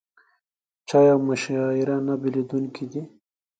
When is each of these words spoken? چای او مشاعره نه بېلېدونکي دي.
چای 0.87 1.07
او 1.13 1.19
مشاعره 1.29 1.97
نه 2.07 2.15
بېلېدونکي 2.21 2.85
دي. 2.91 3.01